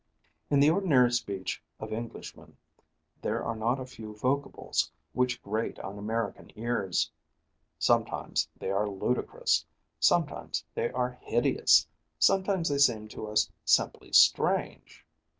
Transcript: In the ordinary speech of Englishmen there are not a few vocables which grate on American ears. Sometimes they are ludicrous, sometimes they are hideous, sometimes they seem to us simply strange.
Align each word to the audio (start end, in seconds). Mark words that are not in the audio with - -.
In 0.49 0.59
the 0.59 0.71
ordinary 0.71 1.11
speech 1.11 1.61
of 1.79 1.93
Englishmen 1.93 2.57
there 3.21 3.43
are 3.45 3.55
not 3.55 3.79
a 3.79 3.85
few 3.85 4.15
vocables 4.15 4.89
which 5.13 5.43
grate 5.43 5.77
on 5.77 5.99
American 5.99 6.51
ears. 6.55 7.11
Sometimes 7.77 8.49
they 8.57 8.71
are 8.71 8.89
ludicrous, 8.89 9.63
sometimes 9.99 10.65
they 10.73 10.89
are 10.89 11.19
hideous, 11.21 11.85
sometimes 12.17 12.67
they 12.69 12.79
seem 12.79 13.09
to 13.09 13.27
us 13.27 13.51
simply 13.63 14.11
strange. 14.11 15.05